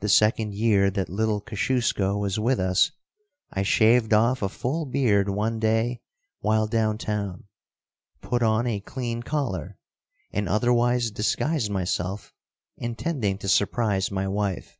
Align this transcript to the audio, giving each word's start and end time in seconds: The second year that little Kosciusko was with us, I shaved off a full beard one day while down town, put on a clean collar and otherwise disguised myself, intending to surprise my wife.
The 0.00 0.08
second 0.08 0.52
year 0.54 0.90
that 0.90 1.08
little 1.08 1.40
Kosciusko 1.40 2.16
was 2.20 2.40
with 2.40 2.58
us, 2.58 2.90
I 3.52 3.62
shaved 3.62 4.12
off 4.12 4.42
a 4.42 4.48
full 4.48 4.84
beard 4.84 5.28
one 5.28 5.60
day 5.60 6.00
while 6.40 6.66
down 6.66 6.98
town, 6.98 7.44
put 8.20 8.42
on 8.42 8.66
a 8.66 8.80
clean 8.80 9.22
collar 9.22 9.78
and 10.32 10.48
otherwise 10.48 11.12
disguised 11.12 11.70
myself, 11.70 12.34
intending 12.78 13.38
to 13.38 13.46
surprise 13.48 14.10
my 14.10 14.26
wife. 14.26 14.76